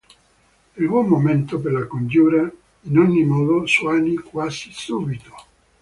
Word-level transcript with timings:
Il 0.79 0.87
buon 0.87 1.05
momento 1.07 1.59
per 1.59 1.73
la 1.73 1.85
congiura, 1.85 2.51
in 2.85 2.97
ogni 2.97 3.23
modo, 3.23 3.67
svanì 3.67 4.15
quasi 4.17 4.71
subito. 4.73 5.31